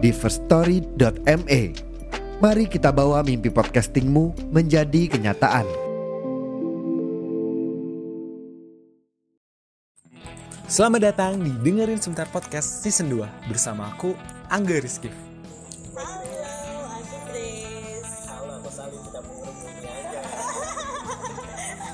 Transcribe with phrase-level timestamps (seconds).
[0.00, 1.62] di firststory.me.
[2.40, 5.68] Mari kita bawa mimpi podcastingmu menjadi kenyataan.
[10.70, 14.14] Selamat datang di Dengerin Sebentar Podcast Season 2 Bersama aku,
[14.46, 18.06] Angga Rizky Halo, aku Chris.
[18.30, 20.22] Halo, aku Sali, tidak mengerumuni aja.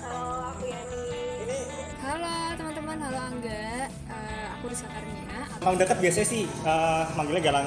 [0.05, 1.05] Halo, aku Yani.
[1.41, 1.59] Ini
[2.05, 3.89] Halo teman-teman, halo Angga.
[3.89, 5.41] Eh, aku Karnia.
[5.57, 7.67] Emang dekat biasanya sih eh, manggilnya galang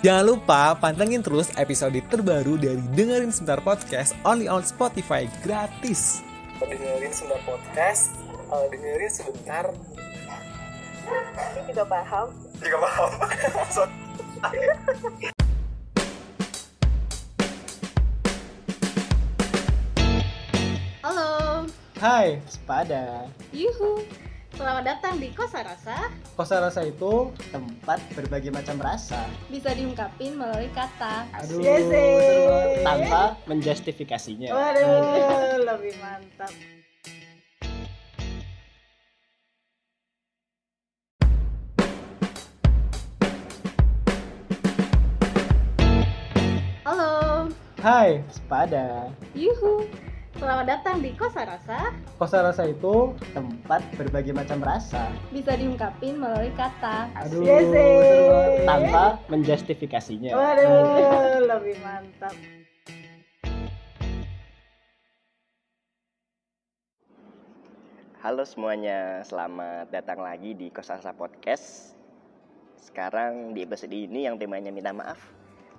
[0.00, 6.24] Jangan lupa pantengin terus episode terbaru dari Dengerin Sebentar Podcast Only on Spotify gratis
[6.60, 8.12] dengerin sebentar podcast,
[8.52, 9.64] eh, dengerin sebentar.
[11.56, 12.28] Ini juga paham.
[12.60, 13.10] juga paham
[21.00, 21.64] Halo,
[21.96, 23.24] Hai, Sepada.
[23.56, 24.04] yuhu.
[24.50, 26.10] Selamat datang di Kosa Rasa.
[26.34, 29.24] Kosa rasa itu tempat berbagai macam rasa.
[29.46, 31.24] Bisa diungkapin melalui kata.
[31.38, 31.86] Aduh, Yes,
[32.82, 34.50] tanpa menjustifikasinya.
[34.50, 36.52] Waduh, lebih mantap.
[46.84, 47.48] Halo,
[47.80, 49.08] Hai, Sepada.
[49.32, 49.86] yuhu.
[50.30, 51.90] Selamat datang di Kosa Rasa.
[52.14, 52.94] Kosa rasa itu
[53.34, 55.10] tempat berbagai macam rasa.
[55.28, 57.10] Bisa diungkapin melalui kata.
[57.18, 57.90] Aduh, Yes, seru
[58.30, 58.64] banget.
[58.64, 60.30] tanpa menjustifikasinya.
[60.32, 60.78] Waduh,
[61.50, 62.34] lebih mantap.
[68.20, 71.96] Halo semuanya, selamat datang lagi di Kosasa Podcast.
[72.76, 75.20] Sekarang di episode ini yang temanya minta maaf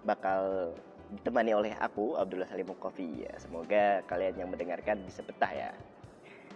[0.01, 0.73] bakal
[1.11, 3.33] ditemani oleh aku Abdullah Halim Kofi ya.
[3.38, 5.69] Semoga kalian yang mendengarkan bisa betah ya.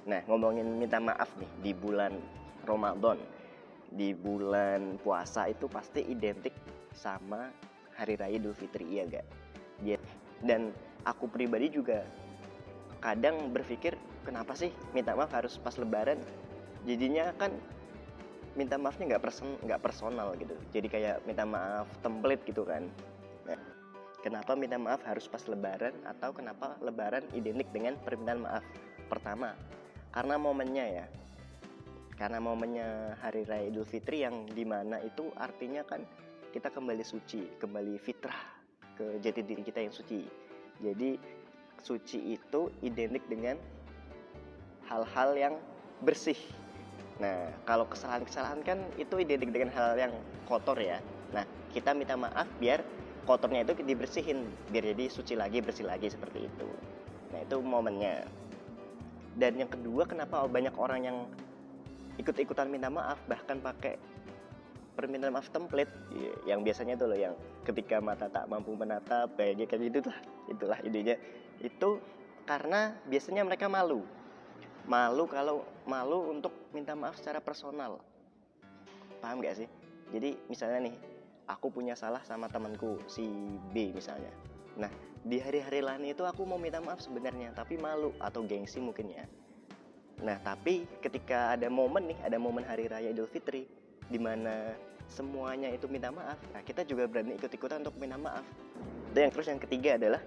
[0.07, 2.16] Nah, ngomongin minta maaf nih di bulan
[2.63, 3.19] Ramadan.
[3.91, 6.55] Di bulan puasa itu pasti identik
[6.95, 7.51] sama
[7.95, 9.27] hari raya Idul Fitri iya gak?
[9.83, 9.99] Ya,
[10.43, 10.72] Dan
[11.03, 12.03] aku pribadi juga
[13.03, 13.93] kadang berpikir
[14.25, 16.17] kenapa sih minta maaf harus pas lebaran
[16.89, 17.53] jadinya kan
[18.57, 22.87] minta maafnya nggak person nggak personal gitu jadi kayak minta maaf template gitu kan
[23.45, 23.59] nah,
[24.25, 28.66] kenapa minta maaf harus pas lebaran atau kenapa lebaran identik dengan permintaan maaf
[29.06, 29.53] pertama
[30.09, 31.06] karena momennya ya
[32.18, 36.02] karena momennya hari raya idul fitri yang di mana itu artinya kan
[36.50, 38.41] kita kembali suci kembali fitrah
[38.97, 40.25] ke jati diri kita yang suci
[40.81, 41.22] jadi
[41.85, 43.62] suci itu identik dengan
[44.90, 45.56] hal-hal yang
[46.02, 46.38] bersih.
[47.22, 50.14] Nah, kalau kesalahan-kesalahan kan itu identik dengan hal yang
[50.50, 51.00] kotor ya.
[51.31, 52.84] Nah, kita minta maaf biar
[53.25, 56.68] kotornya itu dibersihin, biar jadi suci lagi, bersih lagi seperti itu.
[57.34, 58.25] Nah, itu momennya.
[59.36, 61.18] Dan yang kedua, kenapa banyak orang yang
[62.16, 64.00] ikut-ikutan minta maaf bahkan pakai
[64.96, 67.35] permintaan maaf template Iya, yang biasanya tuh loh yang
[67.68, 70.19] ketika mata tak mampu menatap kayak kayak gitu lah.
[70.47, 71.19] Itulah idenya.
[71.59, 72.00] Itu
[72.47, 74.08] karena biasanya mereka malu.
[74.88, 78.00] Malu kalau malu untuk minta maaf secara personal.
[79.19, 79.68] Paham gak sih?
[80.14, 80.96] Jadi misalnya nih
[81.45, 83.25] aku punya salah sama temanku si
[83.73, 84.33] B misalnya.
[84.78, 84.91] Nah
[85.25, 89.25] di hari-hari lain itu aku mau minta maaf sebenarnya tapi malu atau gengsi mungkin ya.
[90.22, 93.66] Nah tapi ketika ada momen nih ada momen hari raya Idul Fitri
[94.05, 94.73] di mana
[95.05, 98.46] semuanya itu minta maaf nah kita juga berani ikut-ikutan untuk minta maaf.
[99.14, 100.22] Dan yang terus yang ketiga adalah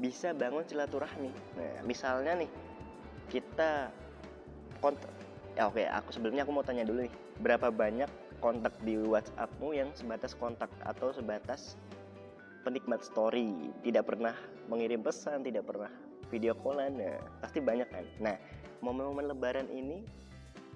[0.00, 1.32] bisa bangun silaturahmi.
[1.58, 2.50] Nah misalnya nih
[3.28, 3.92] kita
[4.82, 5.10] kontak
[5.54, 8.08] ya oke aku sebelumnya aku mau tanya dulu nih berapa banyak
[8.42, 11.78] kontak di WhatsAppmu yang sebatas kontak atau sebatas
[12.66, 13.70] penikmat story.
[13.86, 14.34] Tidak pernah
[14.66, 15.90] mengirim pesan tidak pernah
[16.28, 18.04] video callan nah, pasti banyak kan?
[18.18, 18.36] Nah
[18.82, 20.02] momen-momen lebaran ini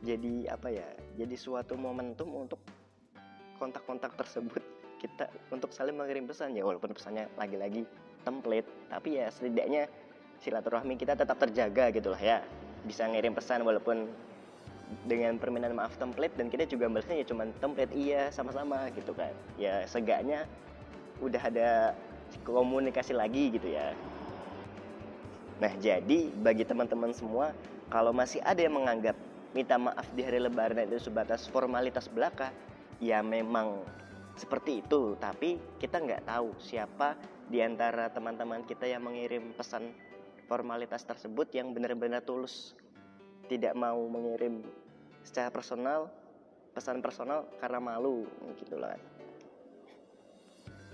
[0.07, 0.87] jadi apa ya
[1.19, 2.63] jadi suatu momentum untuk
[3.59, 4.63] kontak-kontak tersebut.
[4.97, 6.65] Kita untuk saling mengirim pesan ya.
[6.65, 7.85] Walaupun pesannya lagi-lagi
[8.23, 9.91] template tapi ya setidaknya
[10.41, 12.39] silaturahmi kita tetap terjaga gitu lah ya.
[12.87, 14.07] Bisa ngirim pesan walaupun
[15.07, 19.35] dengan permainan maaf template dan kita juga balasnya ya cuman template iya sama-sama gitu kan.
[19.59, 20.47] Ya segaknya
[21.19, 21.71] udah ada
[22.47, 23.95] komunikasi lagi gitu ya.
[25.59, 27.51] Nah jadi bagi teman-teman semua
[27.91, 29.15] kalau masih ada yang menganggap
[29.55, 32.53] minta maaf di hari lebaran itu sebatas formalitas belaka
[33.01, 33.83] ya memang
[34.37, 35.17] seperti itu.
[35.19, 37.17] Tapi kita nggak tahu siapa
[37.47, 39.91] di antara teman-teman kita yang mengirim pesan
[40.47, 42.75] formalitas tersebut yang benar-benar tulus
[43.47, 44.63] tidak mau mengirim
[45.27, 46.11] secara personal
[46.77, 48.29] pesan personal karena malu
[48.61, 49.01] gitu lah.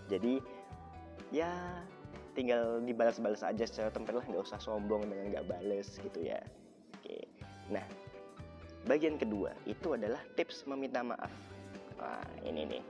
[0.06, 0.38] Jadi
[1.34, 1.50] ya
[2.32, 6.38] tinggal dibalas-balas aja secara tempat lah nggak usah sombong dengan nggak bales gitu ya.
[7.00, 7.26] Oke.
[7.68, 7.84] Nah
[8.86, 11.32] bagian kedua itu adalah tips meminta maaf.
[11.98, 12.82] Wah, ini nih.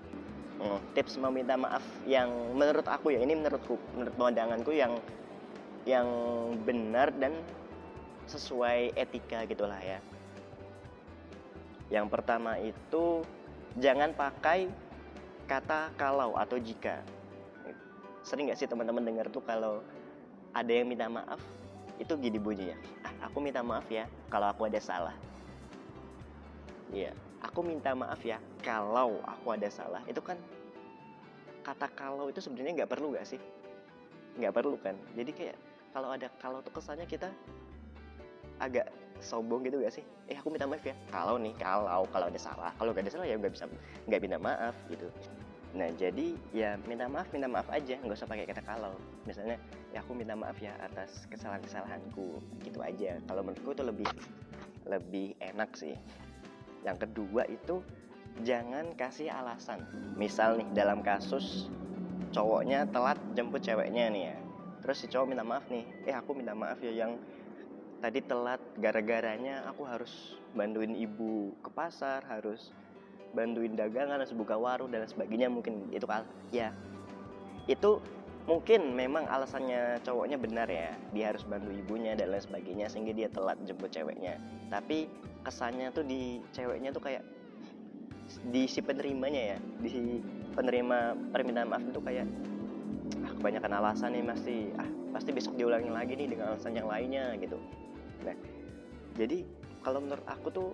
[0.63, 4.95] Hmm, tips meminta maaf yang menurut aku ya ini menurutku menurut pandanganku yang
[5.89, 6.07] yang
[6.63, 7.35] benar dan
[8.27, 9.99] sesuai etika gitulah ya.
[11.93, 13.21] Yang pertama itu
[13.77, 14.73] jangan pakai
[15.45, 17.05] kata kalau atau jika.
[18.23, 19.83] Sering nggak sih teman-teman dengar tuh kalau
[20.57, 21.41] ada yang minta maaf
[22.01, 22.79] itu gini bunyinya.
[23.05, 25.15] Ah, aku minta maaf ya kalau aku ada salah.
[26.93, 27.13] Iya,
[27.45, 30.01] aku minta maaf ya kalau aku ada salah.
[30.09, 30.41] Itu kan
[31.63, 33.41] kata kalau itu sebenarnya nggak perlu nggak sih?
[34.41, 34.97] Nggak perlu kan?
[35.13, 35.57] Jadi kayak
[35.93, 37.29] kalau ada kalau tuh kesannya kita
[38.63, 38.87] agak
[39.19, 40.05] sombong gitu gak sih?
[40.31, 40.95] Eh aku minta maaf ya.
[41.11, 43.67] Kalau nih, kalau kalau ada salah, kalau gak ada salah ya nggak bisa
[44.07, 45.11] nggak minta maaf gitu.
[45.75, 48.95] Nah jadi ya minta maaf minta maaf aja, nggak usah pakai kata kalau.
[49.27, 49.59] Misalnya
[49.91, 53.19] ya aku minta maaf ya atas kesalahan-kesalahanku gitu aja.
[53.27, 54.09] Kalau menurutku itu lebih
[54.87, 55.99] lebih enak sih.
[56.83, 57.83] Yang kedua itu
[58.43, 59.83] jangan kasih alasan.
[60.19, 61.71] Misal nih dalam kasus
[62.33, 64.37] cowoknya telat jemput ceweknya nih ya
[64.83, 67.15] terus si cowok minta maaf nih eh aku minta maaf ya yang
[68.03, 72.75] tadi telat gara-garanya aku harus bantuin ibu ke pasar harus
[73.33, 75.49] bantuin dagangan harus buka warung dan sebagainya.
[75.49, 76.75] Mungkin itu kan ya.
[77.71, 78.03] Itu
[78.45, 80.93] mungkin memang alasannya cowoknya benar ya.
[81.17, 84.37] Dia harus bantu ibunya dan lain sebagainya sehingga dia telat jemput ceweknya.
[84.69, 85.09] Tapi
[85.47, 87.25] kesannya tuh di ceweknya tuh kayak
[88.49, 90.03] di si penerimanya ya di si
[90.57, 92.25] penerima permintaan maaf itu kayak
[93.39, 97.61] kebanyakan alasan nih pasti ah pasti besok diulangi lagi nih dengan alasan yang lainnya gitu
[98.23, 98.37] nah
[99.13, 99.45] jadi
[99.83, 100.71] kalau menurut aku tuh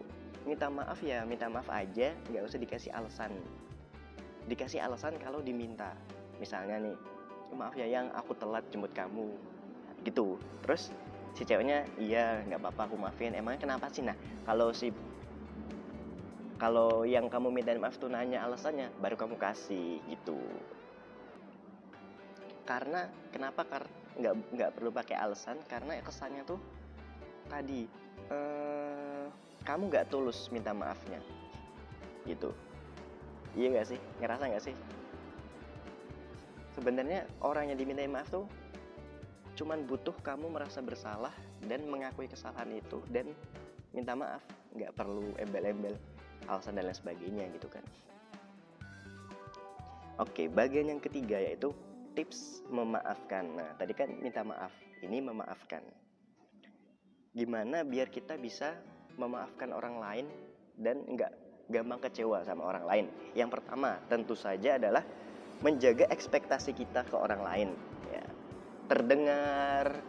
[0.46, 3.32] minta maaf ya minta maaf aja nggak usah dikasih alasan.
[4.46, 5.92] Dikasih alasan kalau diminta.
[6.38, 6.96] Misalnya nih
[7.52, 9.34] maaf ya yang aku telat jemput kamu.
[10.06, 10.38] Gitu.
[10.62, 10.94] Terus
[11.34, 13.34] si ceweknya iya nggak apa-apa aku maafin.
[13.34, 14.04] Emangnya kenapa sih?
[14.04, 14.14] Nah
[14.46, 14.94] kalau si
[16.58, 20.38] kalau yang kamu minta maaf tuh nanya alasannya baru kamu kasih gitu.
[22.68, 23.84] Karena kenapa kar
[24.20, 25.60] nggak nggak perlu pakai alasan?
[25.68, 26.77] Karena kesannya tuh
[27.48, 27.88] tadi
[28.28, 29.26] eh,
[29.64, 31.20] kamu nggak tulus minta maafnya.
[32.28, 32.52] Gitu.
[33.56, 34.00] Iya gak sih?
[34.20, 34.76] Ngerasa nggak sih?
[36.76, 38.46] Sebenarnya orang yang diminta maaf tuh
[39.58, 41.34] cuman butuh kamu merasa bersalah
[41.66, 43.34] dan mengakui kesalahan itu dan
[43.90, 44.44] minta maaf.
[44.76, 45.98] Nggak perlu embel-embel
[46.46, 47.82] alasan dan lain sebagainya gitu kan.
[50.22, 51.74] Oke bagian yang ketiga yaitu
[52.18, 53.46] tips memaafkan.
[53.54, 54.74] Nah, tadi kan minta maaf,
[55.06, 55.78] ini memaafkan.
[57.38, 58.74] Gimana biar kita bisa
[59.14, 60.26] memaafkan orang lain
[60.74, 61.30] dan nggak
[61.70, 63.06] gampang kecewa sama orang lain?
[63.38, 65.06] Yang pertama, tentu saja adalah
[65.62, 67.68] menjaga ekspektasi kita ke orang lain.
[68.10, 68.26] Ya,
[68.90, 70.02] terdengar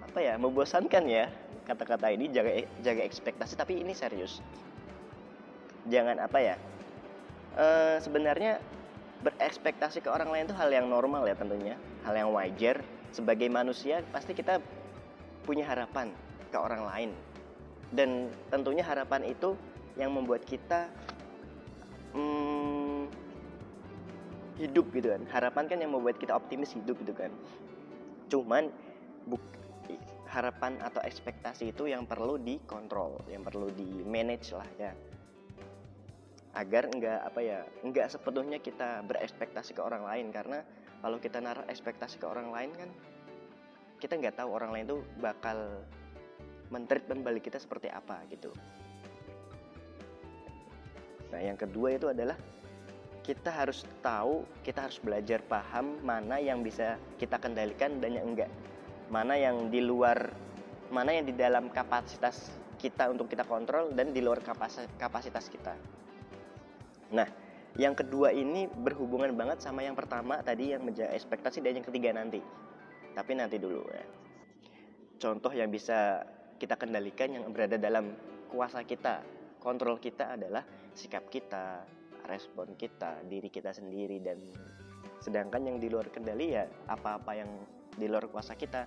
[0.00, 1.28] apa ya, membosankan ya
[1.68, 4.40] kata-kata ini jaga jaga ekspektasi, tapi ini serius.
[5.92, 6.56] Jangan apa ya?
[7.52, 7.66] E,
[8.00, 8.64] sebenarnya
[9.20, 11.76] berekspektasi ke orang lain itu hal yang normal ya tentunya,
[12.08, 12.80] hal yang wajar.
[13.12, 14.56] Sebagai manusia pasti kita
[15.44, 16.16] punya harapan
[16.50, 17.10] ke orang lain.
[17.90, 19.54] Dan tentunya harapan itu
[19.94, 20.90] yang membuat kita
[22.12, 23.06] hmm,
[24.58, 25.22] hidup gitu kan.
[25.30, 27.30] Harapan kan yang membuat kita optimis hidup gitu kan.
[28.26, 28.68] Cuman
[29.30, 29.42] buk,
[30.26, 34.92] harapan atau ekspektasi itu yang perlu dikontrol, yang perlu di manage lah ya
[36.56, 40.64] agar enggak apa ya enggak sepenuhnya kita berekspektasi ke orang lain karena
[41.04, 42.88] kalau kita naruh ekspektasi ke orang lain kan
[44.00, 45.84] kita nggak tahu orang lain tuh bakal
[46.72, 48.50] mentreatment balik kita seperti apa gitu
[51.30, 52.38] nah yang kedua itu adalah
[53.26, 58.50] kita harus tahu kita harus belajar paham mana yang bisa kita kendalikan dan yang enggak
[59.10, 60.30] mana yang di luar
[60.90, 64.38] mana yang di dalam kapasitas kita untuk kita kontrol dan di luar
[64.98, 65.74] kapasitas kita
[67.14, 67.28] Nah,
[67.78, 72.10] yang kedua ini berhubungan banget sama yang pertama tadi yang menjaga ekspektasi dan yang ketiga
[72.16, 72.40] nanti.
[73.14, 74.04] Tapi nanti dulu ya.
[75.16, 78.16] contoh yang bisa kita kendalikan yang berada dalam
[78.50, 79.22] kuasa kita.
[79.60, 80.62] Kontrol kita adalah
[80.96, 81.84] sikap kita
[82.26, 84.42] respon kita diri kita sendiri dan
[85.22, 87.50] sedangkan yang di luar kendali ya apa-apa yang
[87.94, 88.84] di luar kuasa kita.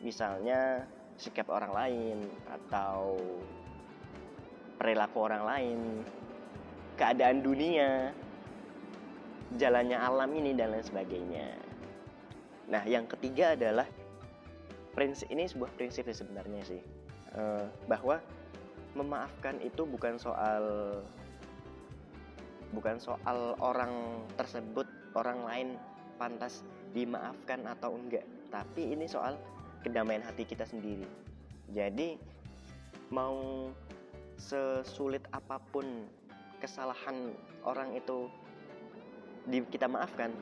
[0.00, 0.84] Misalnya
[1.16, 3.16] sikap orang lain atau
[4.76, 5.78] perilaku orang lain
[7.00, 8.12] keadaan dunia
[9.56, 11.48] jalannya alam ini dan lain sebagainya.
[12.68, 13.88] Nah yang ketiga adalah
[14.96, 16.82] prinsip ini sebuah prinsip sebenarnya sih.
[17.36, 18.16] Eh, bahwa
[18.96, 20.64] memaafkan itu bukan soal
[22.72, 25.68] bukan soal orang tersebut orang lain
[26.16, 26.64] pantas
[26.96, 28.24] dimaafkan atau enggak.
[28.48, 29.36] Tapi ini soal
[29.84, 31.04] kedamaian hati kita sendiri.
[31.76, 32.16] Jadi
[33.12, 33.68] mau
[34.40, 36.08] sesulit apa pun
[36.60, 38.28] kesalahan orang itu
[39.46, 40.32] di, kita maafkan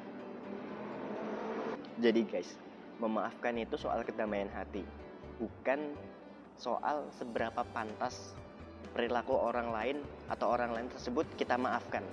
[2.01, 2.57] jadi guys
[3.03, 4.87] memaafkan itu soal kedamaian hati
[5.39, 5.95] bukan
[6.55, 8.35] soal seberapa pantas
[8.95, 9.97] perilaku orang lain
[10.31, 12.07] atau orang lain tersebut kita maafkan.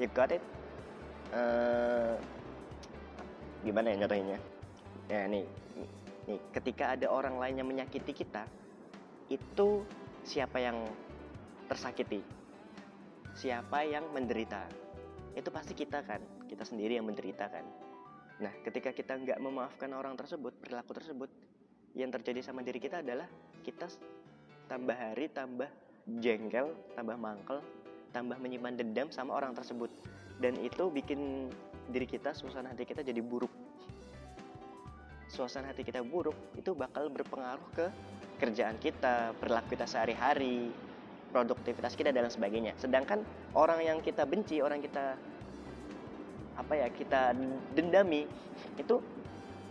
[0.00, 0.40] You got it?
[1.30, 2.16] Uh,
[3.60, 4.38] gimana ya nyatanya
[5.06, 5.44] ya nih
[6.26, 8.48] nih ketika ada orang lain yang menyakiti kita
[9.28, 9.84] itu
[10.24, 10.88] siapa yang
[11.68, 12.24] tersakiti?
[13.36, 14.66] Siapa yang menderita?
[15.38, 16.18] Itu pasti kita kan
[16.50, 17.62] kita sendiri yang menderita kan
[18.40, 21.30] nah ketika kita nggak memaafkan orang tersebut perilaku tersebut
[21.92, 23.28] yang terjadi sama diri kita adalah
[23.60, 23.86] kita
[24.66, 25.68] tambah hari tambah
[26.18, 27.60] jengkel tambah mangkel
[28.10, 29.88] tambah menyimpan dendam sama orang tersebut.
[30.42, 31.50] Dan itu bikin
[31.90, 33.50] diri kita suasana hati kita jadi buruk.
[35.30, 37.86] Suasana hati kita buruk itu bakal berpengaruh ke
[38.42, 40.74] kerjaan kita perilaku kita sehari-hari
[41.30, 42.74] produktivitas kita dan sebagainya.
[42.74, 43.22] Sedangkan
[43.54, 45.14] orang yang kita benci orang kita
[46.60, 47.32] apa ya kita
[47.72, 48.28] dendami
[48.76, 49.00] itu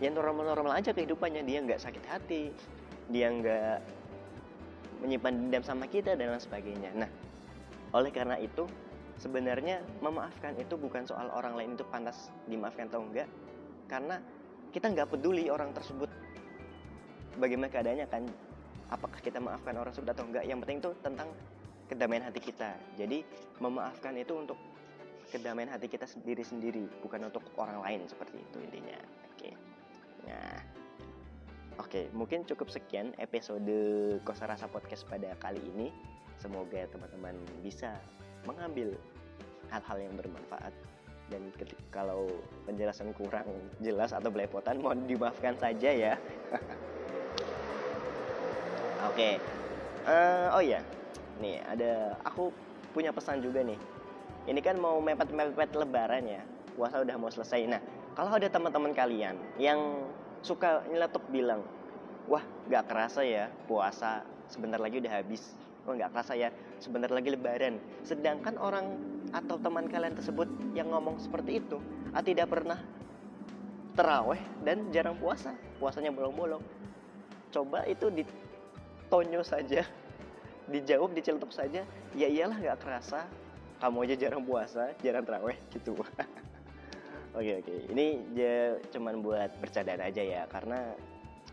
[0.02, 1.46] yang normal-normal aja kehidupannya.
[1.46, 2.50] Dia nggak sakit hati
[3.10, 3.78] dia nggak
[5.02, 6.90] menyimpan dendam sama kita dan lain sebagainya.
[6.94, 7.10] Nah
[7.90, 8.66] oleh karena itu
[9.18, 13.28] sebenarnya memaafkan itu bukan soal orang lain itu pantas dimaafkan atau enggak
[13.90, 14.22] karena
[14.70, 16.06] kita nggak peduli orang tersebut
[17.36, 18.22] bagaimana keadaannya kan
[18.94, 20.44] apakah kita maafkan orang tersebut atau enggak.
[20.46, 21.28] Yang penting itu tentang
[21.90, 22.70] kedamaian hati kita.
[22.94, 23.26] Jadi
[23.58, 24.58] memaafkan itu untuk
[25.30, 28.98] kedamaian hati kita sendiri sendiri bukan untuk orang lain seperti itu intinya.
[29.32, 29.50] Oke.
[30.26, 30.58] Nah
[31.80, 33.70] oke mungkin cukup sekian episode
[34.26, 35.94] kosa rasa podcast pada kali ini.
[36.42, 37.94] Semoga teman-teman bisa
[38.44, 38.96] mengambil
[39.70, 40.74] hal-hal yang bermanfaat.
[41.30, 41.54] Dan
[41.94, 42.26] kalau
[42.66, 43.46] penjelasan kurang
[43.78, 46.14] jelas atau belepotan mohon dimaafkan saja ya.
[49.08, 49.14] Oke.
[49.14, 49.34] Okay.
[50.10, 50.82] uh, oh ya
[51.40, 52.52] nih ada aku
[52.92, 53.80] punya pesan juga nih
[54.48, 56.42] ini kan mau mepet-mepet lebaran ya.
[56.76, 57.66] Puasa udah mau selesai.
[57.68, 57.80] Nah
[58.16, 60.08] kalau ada teman-teman kalian yang
[60.40, 61.60] suka nyeletuk bilang
[62.24, 62.40] wah
[62.72, 65.56] gak kerasa ya puasa sebentar lagi udah habis.
[65.88, 66.48] Oh nggak kerasa ya
[66.80, 67.80] sebentar lagi lebaran.
[68.04, 68.96] Sedangkan orang
[69.32, 71.80] atau teman kalian tersebut yang ngomong seperti itu
[72.12, 72.76] ah, tidak pernah
[73.96, 75.56] teraweh dan jarang puasa.
[75.80, 76.62] Puasanya bolong-bolong.
[77.50, 79.82] Coba itu ditonyo saja
[80.70, 81.82] dijawab dicelutuk saja
[82.14, 83.26] ya iyalah nggak kerasa
[83.80, 85.96] kamu aja jarang puasa jarang teraweh gitu.
[87.30, 87.94] Oke oke.
[87.94, 90.98] Ini ya cuman buat bercandaan aja ya karena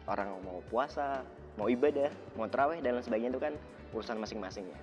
[0.09, 1.21] orang mau puasa
[1.53, 3.53] mau ibadah mau teraweh dan lain sebagainya itu kan
[3.93, 4.79] urusan masing-masing ya.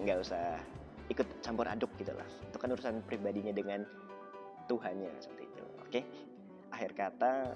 [0.00, 0.56] Nggak usah
[1.12, 2.24] ikut campur aduk gitu lah.
[2.24, 3.84] Itu kan urusan pribadinya dengan
[4.64, 5.64] Tuhannya seperti itu.
[5.84, 6.00] Oke?
[6.72, 7.52] Akhir kata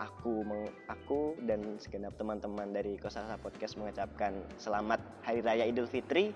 [0.00, 6.32] aku meng, aku dan segenap teman-teman dari Kosasa Podcast mengucapkan selamat Hari Raya Idul Fitri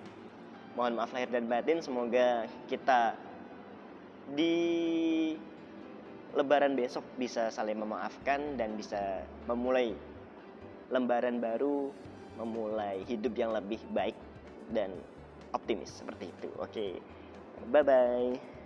[0.79, 3.19] mohon maaf lahir dan batin semoga kita
[4.39, 4.55] di
[6.39, 9.91] lebaran besok bisa saling memaafkan dan bisa memulai
[10.95, 11.91] lembaran baru
[12.39, 14.15] memulai hidup yang lebih baik
[14.71, 14.95] dan
[15.51, 16.49] optimis seperti itu.
[16.63, 17.03] Oke,
[17.75, 18.58] bye bye.